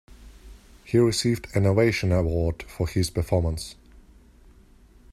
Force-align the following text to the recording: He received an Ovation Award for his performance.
He 0.83 0.97
received 0.97 1.55
an 1.55 1.67
Ovation 1.67 2.11
Award 2.11 2.63
for 2.63 2.87
his 2.87 3.11
performance. 3.11 3.75